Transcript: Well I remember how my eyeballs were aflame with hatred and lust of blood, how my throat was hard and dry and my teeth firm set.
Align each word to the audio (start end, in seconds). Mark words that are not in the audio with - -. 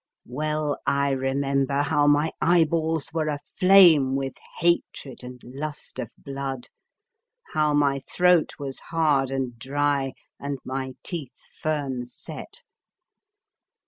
Well 0.25 0.79
I 0.87 1.11
remember 1.11 1.83
how 1.83 2.07
my 2.07 2.31
eyeballs 2.41 3.13
were 3.13 3.27
aflame 3.27 4.15
with 4.15 4.33
hatred 4.57 5.21
and 5.23 5.39
lust 5.43 5.99
of 5.99 6.09
blood, 6.17 6.69
how 7.53 7.75
my 7.75 7.99
throat 7.99 8.53
was 8.57 8.79
hard 8.79 9.29
and 9.29 9.59
dry 9.59 10.13
and 10.39 10.57
my 10.65 10.93
teeth 11.03 11.37
firm 11.61 12.05
set. 12.07 12.63